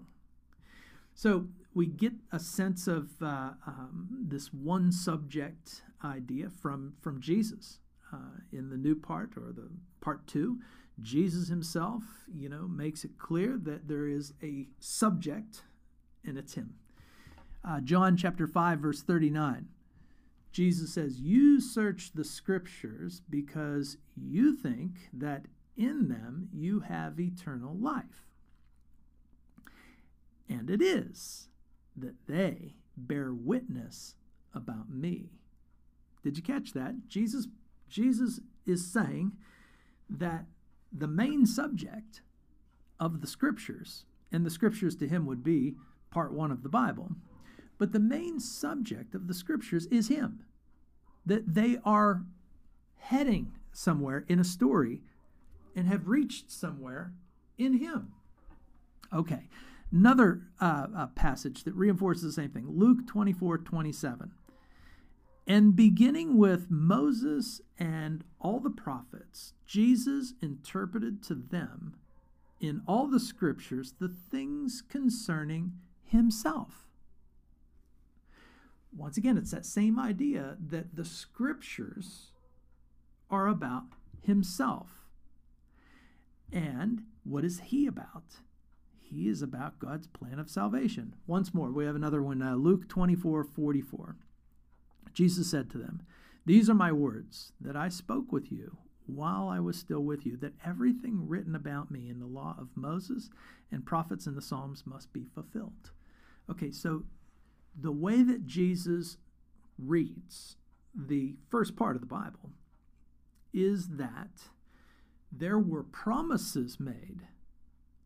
[1.15, 7.79] So we get a sense of uh, um, this one subject idea from from Jesus
[8.13, 10.59] uh, in the new part or the part two.
[11.01, 12.03] Jesus himself,
[12.35, 15.63] you know, makes it clear that there is a subject,
[16.25, 16.75] and it's him.
[17.63, 19.69] Uh, John chapter five verse thirty nine.
[20.57, 25.45] Jesus says, You search the scriptures because you think that
[25.77, 28.25] in them you have eternal life.
[30.49, 31.49] And it is
[31.95, 34.14] that they bear witness
[34.55, 35.33] about me.
[36.25, 37.07] Did you catch that?
[37.07, 37.49] Jesus,
[37.90, 39.33] Jesus is saying
[40.09, 40.47] that
[40.90, 42.23] the main subject
[42.99, 45.75] of the scriptures, and the scriptures to him would be
[46.11, 47.11] part one of the Bible,
[47.79, 50.41] but the main subject of the scriptures is Him.
[51.25, 52.25] That they are
[52.99, 55.03] heading somewhere in a story
[55.75, 57.12] and have reached somewhere
[57.59, 58.12] in Him.
[59.12, 59.49] Okay,
[59.93, 64.33] another uh, uh, passage that reinforces the same thing Luke 24 27.
[65.49, 71.95] And beginning with Moses and all the prophets, Jesus interpreted to them
[72.61, 76.86] in all the scriptures the things concerning himself
[78.94, 82.33] once again, it's that same idea that the scriptures
[83.31, 83.85] are about
[84.22, 84.88] himself.
[86.53, 88.37] And what is he about?
[88.99, 91.14] He is about God's plan of salvation.
[91.27, 94.16] Once more, we have another one, uh, Luke 24 44.
[95.12, 96.03] Jesus said to them,
[96.44, 100.37] These are my words that I spoke with you while I was still with you,
[100.38, 103.31] that everything written about me in the law of Moses
[103.70, 105.92] and prophets and the Psalms must be fulfilled.
[106.51, 107.05] Okay, so
[107.79, 109.19] the way that Jesus
[109.79, 110.57] reads
[110.95, 112.51] the first part of the Bible
[113.53, 114.49] is that
[115.31, 117.23] there were promises made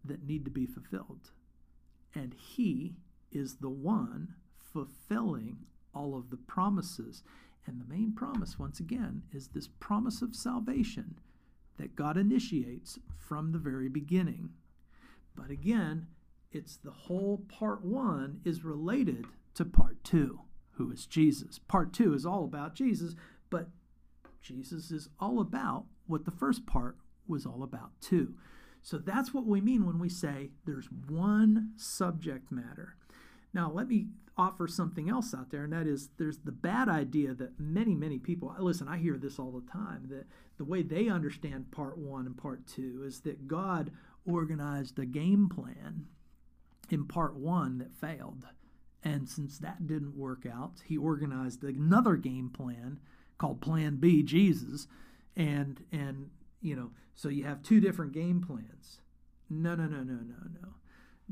[0.04, 1.30] that need to be fulfilled.
[2.14, 2.96] And he
[3.30, 4.34] is the one
[4.72, 5.58] fulfilling
[5.94, 7.22] all of the promises.
[7.66, 11.16] And the main promise, once again, is this promise of salvation
[11.78, 14.50] that God initiates from the very beginning.
[15.36, 16.08] But again,
[16.52, 20.40] it's the whole part one is related to part two,
[20.72, 21.58] who is Jesus.
[21.58, 23.14] Part two is all about Jesus,
[23.50, 23.68] but
[24.40, 28.34] Jesus is all about what the first part was all about, too.
[28.82, 32.96] So that's what we mean when we say there's one subject matter.
[33.52, 37.34] Now, let me offer something else out there, and that is there's the bad idea
[37.34, 41.08] that many, many people listen, I hear this all the time that the way they
[41.08, 43.90] understand part one and part two is that God
[44.24, 46.06] organized a game plan
[46.88, 48.46] in part one that failed.
[49.02, 53.00] And since that didn't work out, he organized another game plan
[53.38, 54.86] called Plan B Jesus.
[55.36, 59.00] And, and, you know, so you have two different game plans.
[59.48, 60.68] No, no, no, no, no, no.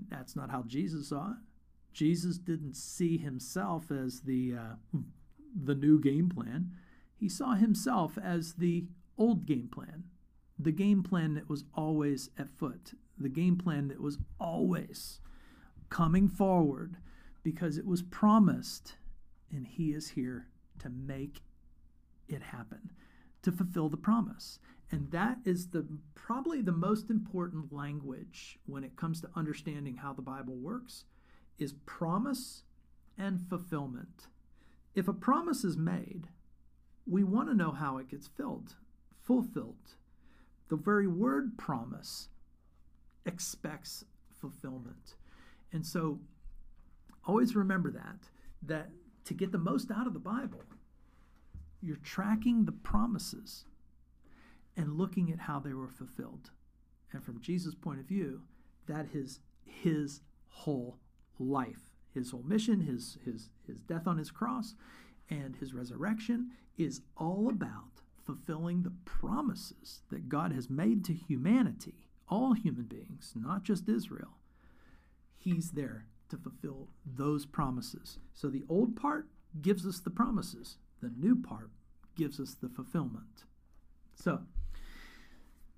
[0.08, 1.36] That's not how Jesus saw it.
[1.92, 4.98] Jesus didn't see himself as the, uh,
[5.54, 6.72] the new game plan.
[7.16, 8.86] He saw himself as the
[9.18, 10.04] old game plan,
[10.58, 15.20] the game plan that was always at foot, the game plan that was always
[15.90, 16.96] coming forward
[17.42, 18.94] because it was promised,
[19.50, 20.48] and He is here
[20.80, 21.42] to make
[22.28, 22.90] it happen,
[23.42, 24.58] to fulfill the promise.
[24.90, 30.12] And that is the probably the most important language when it comes to understanding how
[30.12, 31.04] the Bible works
[31.58, 32.62] is promise
[33.18, 34.28] and fulfillment.
[34.94, 36.28] If a promise is made,
[37.06, 38.76] we want to know how it gets filled,
[39.22, 39.96] fulfilled.
[40.68, 42.28] The very word promise
[43.26, 44.04] expects
[44.40, 45.14] fulfillment.
[45.72, 46.20] And so
[47.28, 48.30] always remember that
[48.62, 48.90] that
[49.26, 50.64] to get the most out of the Bible,
[51.80, 53.66] you're tracking the promises
[54.76, 56.50] and looking at how they were fulfilled.
[57.12, 58.42] And from Jesus' point of view,
[58.86, 60.98] that is his whole
[61.38, 64.74] life, his whole mission, his his his death on his cross
[65.30, 72.06] and his resurrection is all about fulfilling the promises that God has made to humanity,
[72.28, 74.38] all human beings, not just Israel.
[75.36, 78.18] He's there to fulfill those promises.
[78.34, 79.26] So the old part
[79.60, 81.70] gives us the promises, the new part
[82.16, 83.44] gives us the fulfillment.
[84.14, 84.40] So,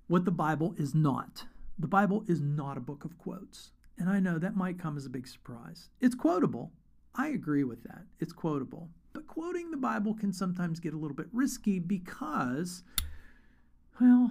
[0.06, 1.44] what the Bible is not
[1.80, 3.70] the Bible is not a book of quotes.
[3.96, 5.88] And I know that might come as a big surprise.
[5.98, 6.72] It's quotable.
[7.14, 8.02] I agree with that.
[8.18, 8.90] It's quotable.
[9.14, 12.82] But quoting the Bible can sometimes get a little bit risky because,
[13.98, 14.30] well,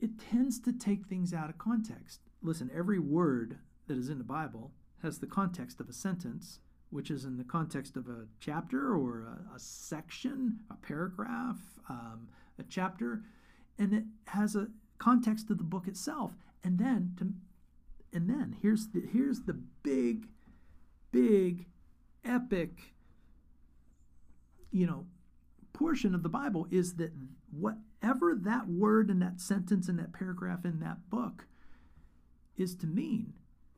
[0.00, 2.20] it tends to take things out of context.
[2.42, 4.72] Listen, every word that is in the Bible
[5.04, 6.58] has the context of a sentence,
[6.90, 12.28] which is in the context of a chapter or a, a section, a paragraph, um,
[12.58, 13.22] a chapter,
[13.78, 16.32] and it has a context of the book itself.
[16.64, 17.32] And then to
[18.16, 20.28] and then here's the here's the big,
[21.12, 21.66] big,
[22.24, 22.94] epic,
[24.70, 25.06] you know,
[25.72, 27.12] portion of the Bible is that
[27.50, 31.46] whatever that word and that sentence and that paragraph in that book
[32.56, 33.34] is to mean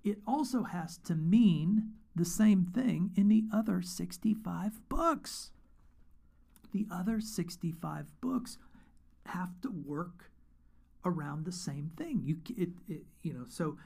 [0.07, 5.51] it also has to mean the same thing in the other 65 books.
[6.73, 8.57] The other 65 books
[9.27, 10.31] have to work
[11.05, 12.23] around the same thing.
[12.25, 13.79] You it, it you know so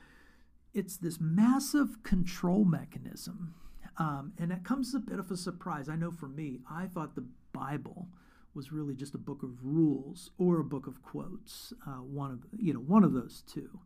[0.74, 3.54] it's this massive control mechanism,
[3.96, 5.88] um, and that comes as a bit of a surprise.
[5.88, 8.09] I know for me, I thought the Bible
[8.54, 12.46] was really just a book of rules or a book of quotes, uh, one of
[12.59, 13.80] you know one of those two,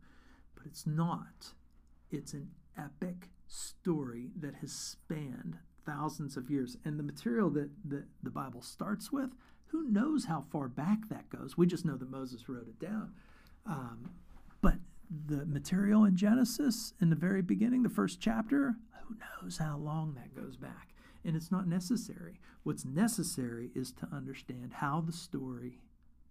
[0.53, 1.53] but it's not.
[2.11, 6.77] It's an epic story that has spanned thousands of years.
[6.83, 9.31] And the material that, that the Bible starts with,
[9.67, 11.57] who knows how far back that goes?
[11.57, 13.13] We just know that Moses wrote it down.
[13.65, 14.11] Um,
[14.61, 14.75] but
[15.27, 20.15] the material in Genesis, in the very beginning, the first chapter, who knows how long
[20.15, 20.89] that goes back?
[21.23, 22.39] And it's not necessary.
[22.63, 25.79] What's necessary is to understand how the story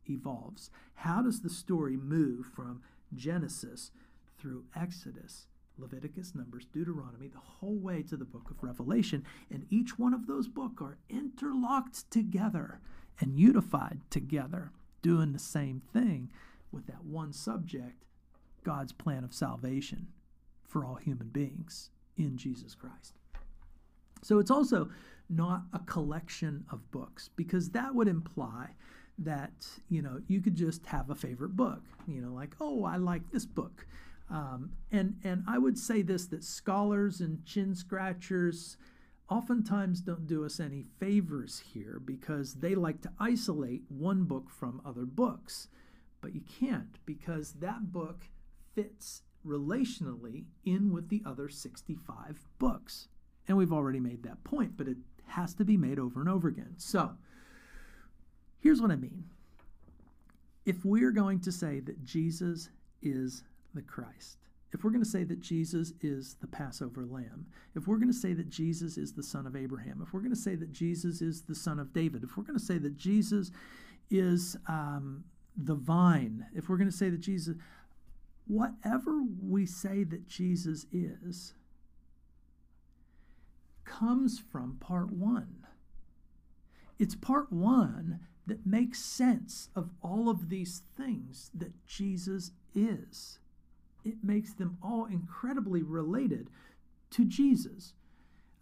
[0.09, 0.71] evolves.
[0.95, 2.83] How does the story move from
[3.15, 3.91] Genesis
[4.39, 5.47] through Exodus
[5.79, 9.25] Leviticus, Numbers, Deuteronomy, the whole way to the book of Revelation.
[9.51, 12.81] And each one of those books are interlocked together
[13.21, 14.71] and unified together,
[15.03, 16.31] doing the same thing
[16.73, 18.05] with that one subject
[18.65, 20.09] God's plan of salvation
[20.67, 23.15] for all human beings in Jesus Christ.
[24.23, 24.89] So it's also
[25.29, 28.71] not a collection of books because that would imply
[29.19, 32.97] that you know you could just have a favorite book you know like oh i
[32.97, 33.87] like this book
[34.31, 38.77] um, and, and I would say this that scholars and chin scratchers
[39.29, 44.81] oftentimes don't do us any favors here because they like to isolate one book from
[44.85, 45.69] other books.
[46.21, 48.29] But you can't because that book
[48.75, 53.09] fits relationally in with the other 65 books.
[53.47, 54.97] And we've already made that point, but it
[55.29, 56.75] has to be made over and over again.
[56.79, 57.13] So
[58.61, 59.25] here's what I mean.
[60.65, 62.71] If we're going to say that Jesus
[63.03, 63.45] is
[63.75, 64.39] the Christ,
[64.73, 67.47] if we're going to say that Jesus is the Passover lamb,
[67.77, 70.35] if we're going to say that Jesus is the son of Abraham, if we're going
[70.35, 72.97] to say that Jesus is the son of David, if we're going to say that
[72.97, 73.53] Jesus
[74.11, 75.25] is um,
[75.57, 77.57] the vine, if we're going to say that Jesus,
[78.49, 81.55] whatever we say that Jesus is,
[83.85, 85.67] comes from part one.
[86.99, 93.39] It's part one that makes sense of all of these things that Jesus is
[94.05, 96.49] it makes them all incredibly related
[97.11, 97.95] to Jesus.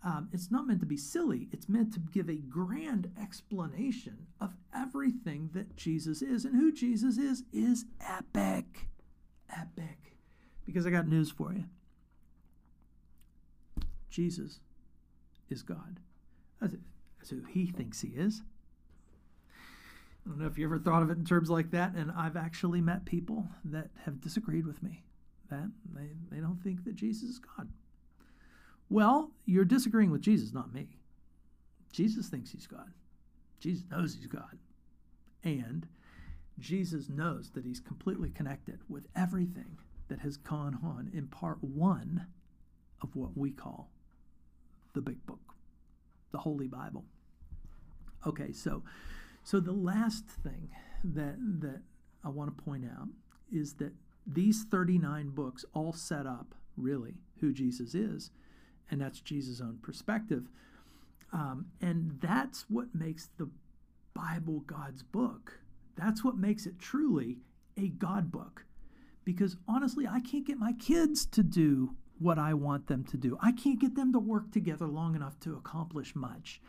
[0.05, 1.49] Um, it's not meant to be silly.
[1.53, 6.45] It's meant to give a grand explanation of everything that Jesus is.
[6.45, 8.89] And who Jesus is, is epic.
[9.51, 10.17] Epic.
[10.65, 11.65] Because I got news for you
[14.11, 14.61] Jesus
[15.49, 16.01] is God.
[16.61, 16.75] That's,
[17.19, 18.43] that's who he thinks he is.
[20.25, 22.37] I don't know if you ever thought of it in terms like that, and I've
[22.37, 25.03] actually met people that have disagreed with me
[25.53, 27.69] that they, they don't think that Jesus is God.
[28.89, 30.89] Well, you're disagreeing with Jesus, not me.
[31.93, 32.93] Jesus thinks he's God.
[33.61, 34.59] Jesus knows he's God.
[35.45, 35.87] And
[36.59, 39.79] Jesus knows that he's completely connected with everything
[40.09, 42.27] that has gone on in part one
[43.03, 43.91] of what we call
[44.95, 45.55] the big book,
[46.33, 47.05] the Holy Bible.
[48.27, 48.83] Okay, so
[49.43, 50.69] so the last thing
[51.03, 51.83] that that
[52.25, 53.09] I want to point out
[53.51, 53.93] is that
[54.27, 58.31] these 39 books all set up really who Jesus is
[58.93, 60.49] and that's Jesus' own perspective.
[61.33, 63.49] Um, and that's what makes the
[64.15, 65.61] Bible God's book.
[65.97, 67.39] That's what makes it truly
[67.77, 68.67] a God book.
[69.25, 73.39] Because honestly, I can't get my kids to do what I want them to do.
[73.41, 76.61] I can't get them to work together long enough to accomplish much,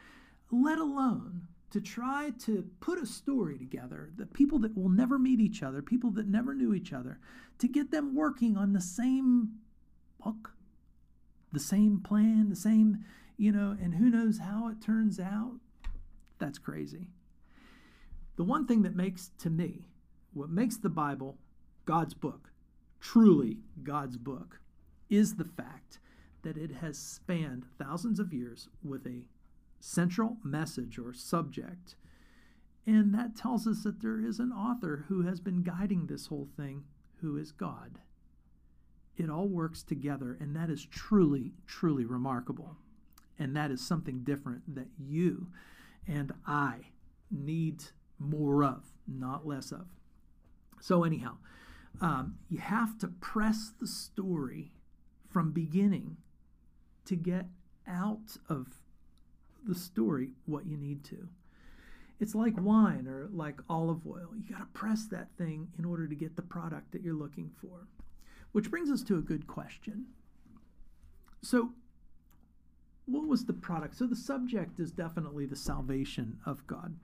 [0.49, 5.39] let alone to try to put a story together the people that will never meet
[5.39, 7.17] each other, people that never knew each other,
[7.57, 9.49] to get them working on the same
[10.24, 10.51] book,
[11.51, 13.03] the same plan, the same,
[13.38, 15.53] you know, and who knows how it turns out.
[16.38, 17.07] That's crazy.
[18.36, 19.88] The one thing that makes, to me,
[20.32, 21.39] what makes the Bible
[21.86, 22.51] God's book,
[22.99, 24.59] truly God's book,
[25.09, 25.97] is the fact
[26.43, 29.26] that it has spanned thousands of years with a
[29.84, 31.95] central message or subject.
[32.86, 36.49] And that tells us that there is an author who has been guiding this whole
[36.57, 36.84] thing,
[37.21, 37.99] who is God
[39.15, 42.77] it all works together, and that is truly, truly remarkable.
[43.38, 45.47] And that is something different that you
[46.07, 46.91] and I
[47.31, 47.84] need
[48.19, 49.88] more of, not less of.
[50.81, 51.38] So, anyhow,
[52.01, 54.71] um, you have to press the story
[55.29, 56.17] from beginning
[57.05, 57.45] to get
[57.88, 58.79] out of
[59.66, 61.28] the story what you need to.
[62.20, 64.30] It's like wine or like olive oil.
[64.36, 67.51] You got to press that thing in order to get the product that you're looking
[67.59, 67.88] for.
[68.51, 70.05] Which brings us to a good question.
[71.41, 71.72] So,
[73.05, 73.97] what was the product?
[73.97, 76.95] So, the subject is definitely the salvation of God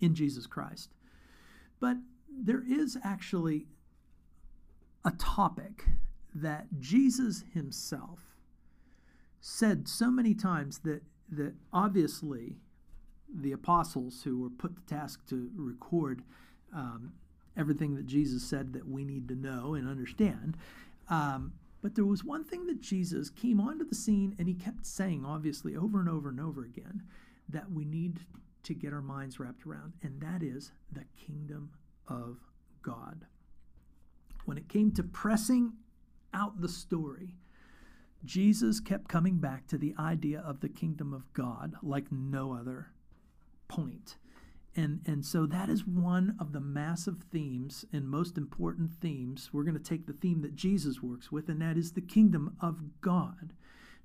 [0.00, 0.90] in Jesus Christ.
[1.80, 1.96] But
[2.28, 3.66] there is actually
[5.04, 5.84] a topic
[6.34, 8.20] that Jesus himself
[9.40, 12.56] said so many times that, that obviously
[13.32, 16.22] the apostles who were put to task to record
[16.74, 17.12] um,
[17.56, 20.56] everything that Jesus said that we need to know and understand.
[21.08, 21.52] Um,
[21.82, 25.24] but there was one thing that Jesus came onto the scene and he kept saying,
[25.24, 27.02] obviously, over and over and over again,
[27.48, 28.20] that we need
[28.62, 31.70] to get our minds wrapped around, and that is the kingdom
[32.06, 32.38] of
[32.82, 33.24] God.
[34.44, 35.72] When it came to pressing
[36.34, 37.34] out the story,
[38.24, 42.88] Jesus kept coming back to the idea of the kingdom of God like no other
[43.68, 44.16] point.
[44.76, 49.50] And, and so that is one of the massive themes and most important themes.
[49.52, 52.56] We're going to take the theme that Jesus works with, and that is the kingdom
[52.60, 53.52] of God.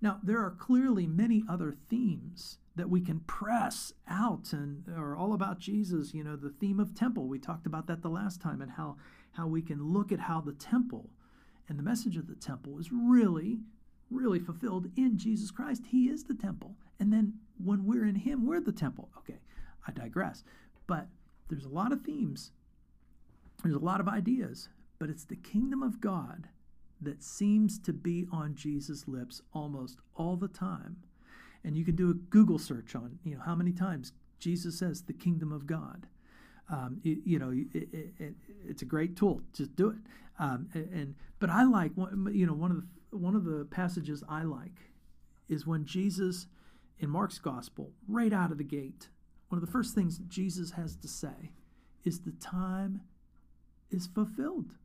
[0.01, 5.34] Now, there are clearly many other themes that we can press out and are all
[5.34, 6.13] about Jesus.
[6.13, 7.28] You know, the theme of temple.
[7.28, 8.97] We talked about that the last time and how,
[9.34, 11.09] how we can look at how the temple
[11.68, 13.59] and the message of the temple is really,
[14.10, 15.84] really fulfilled in Jesus Christ.
[15.88, 16.76] He is the temple.
[16.99, 17.34] And then
[17.64, 19.10] when we're in Him, we're the temple.
[19.18, 19.39] Okay,
[19.88, 20.43] I digress.
[20.88, 21.08] But
[21.49, 22.51] there's a lot of themes,
[23.64, 26.49] there's a lot of ideas, but it's the kingdom of God
[27.01, 30.97] that seems to be on Jesus' lips almost all the time.
[31.64, 35.01] And you can do a Google search on, you know, how many times Jesus says
[35.01, 36.08] the kingdom of God.
[36.70, 37.89] Um, it, you know, it,
[38.20, 38.34] it,
[38.68, 39.41] it's a great tool.
[39.53, 39.97] Just do it.
[40.39, 41.91] Um, and but I like,
[42.32, 42.88] you know, one of the
[43.20, 44.91] one of the passages I like
[45.47, 46.47] is when Jesus
[46.99, 49.09] in Mark's gospel, right out of the gate,
[49.49, 51.51] one of the first things Jesus has to say
[52.03, 53.01] is the time
[53.91, 54.76] is fulfilled.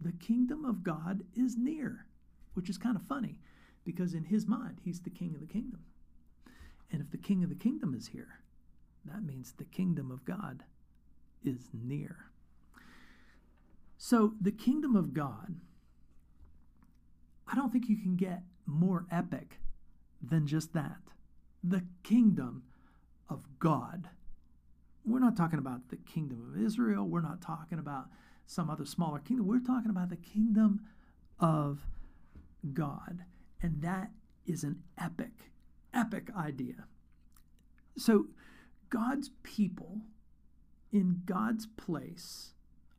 [0.00, 2.06] The kingdom of God is near,
[2.54, 3.38] which is kind of funny
[3.84, 5.80] because in his mind, he's the king of the kingdom.
[6.90, 8.40] And if the king of the kingdom is here,
[9.04, 10.64] that means the kingdom of God
[11.44, 12.30] is near.
[13.98, 15.56] So, the kingdom of God,
[17.46, 19.60] I don't think you can get more epic
[20.20, 20.98] than just that.
[21.62, 22.64] The kingdom
[23.28, 24.08] of God.
[25.04, 27.06] We're not talking about the kingdom of Israel.
[27.06, 28.06] We're not talking about
[28.46, 29.46] some other smaller kingdom.
[29.46, 30.80] We're talking about the kingdom
[31.38, 31.86] of
[32.72, 33.24] God.
[33.62, 34.10] And that
[34.46, 35.50] is an epic,
[35.94, 36.86] epic idea.
[37.96, 38.26] So,
[38.90, 40.02] God's people
[40.92, 42.52] in God's place,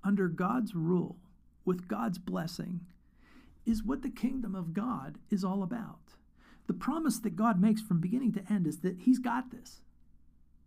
[0.04, 1.18] under God's rule,
[1.64, 2.82] with God's blessing,
[3.68, 6.16] is what the kingdom of God is all about.
[6.68, 9.82] The promise that God makes from beginning to end is that He's got this.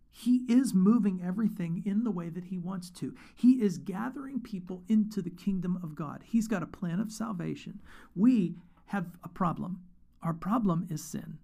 [0.09, 3.15] He is moving everything in the way that He wants to.
[3.35, 6.23] He is gathering people into the kingdom of God.
[6.25, 7.81] He's got a plan of salvation.
[8.15, 8.55] We
[8.87, 9.81] have a problem.
[10.21, 11.39] Our problem is sin.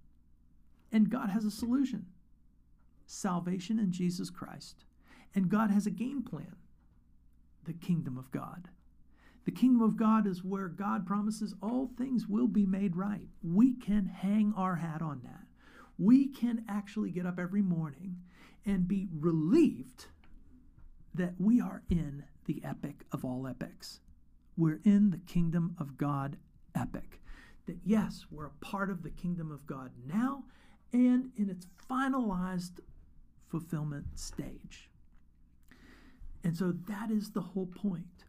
[0.91, 2.05] And God has a solution
[3.09, 4.83] salvation in Jesus Christ.
[5.33, 6.57] And God has a game plan
[7.63, 8.69] the kingdom of God.
[9.47, 13.29] The kingdom of God is where God promises all things will be made right.
[13.41, 15.47] We can hang our hat on that.
[15.97, 18.17] We can actually get up every morning
[18.65, 20.07] and be relieved
[21.13, 24.01] that we are in the epic of all epics.
[24.57, 26.35] We're in the kingdom of God
[26.75, 27.21] epic.
[27.67, 30.43] That yes, we're a part of the kingdom of God now
[30.91, 32.81] and in its finalized
[33.49, 34.89] fulfillment stage.
[36.43, 38.25] And so that is the whole point.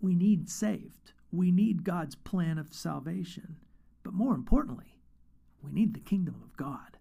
[0.00, 1.12] We need saved.
[1.32, 3.56] We need God's plan of salvation.
[4.02, 4.98] But more importantly,
[5.62, 6.98] we need the kingdom of God.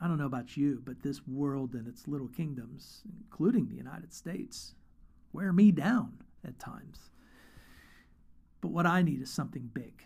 [0.00, 4.12] I don't know about you, but this world and its little kingdoms, including the United
[4.12, 4.74] States,
[5.32, 7.10] wear me down at times.
[8.60, 10.04] But what I need is something big.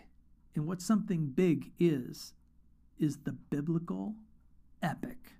[0.55, 2.34] And what something big is,
[2.99, 4.14] is the biblical
[4.82, 5.32] epic.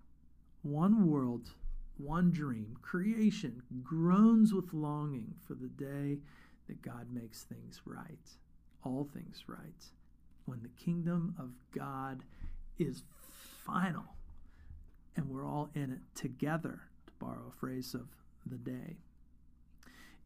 [0.62, 1.51] One world,
[1.99, 2.76] one dream.
[2.82, 6.18] Creation groans with longing for the day
[6.68, 8.18] that God makes things right,
[8.84, 9.84] all things right.
[10.44, 12.22] When the kingdom of God
[12.78, 13.03] is
[13.64, 14.14] final
[15.16, 18.09] and we're all in it together, to borrow a phrase of
[18.46, 18.99] the day.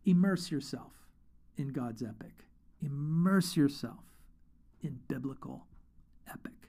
[0.05, 0.93] Immerse yourself
[1.57, 2.45] in God's epic,
[2.81, 4.05] immerse yourself
[4.83, 5.67] in biblical
[6.29, 6.62] epic.